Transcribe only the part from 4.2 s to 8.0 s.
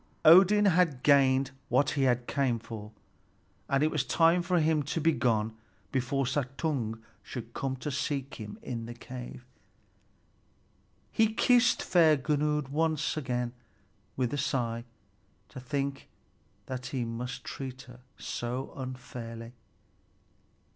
for him to be gone before Suttung should come to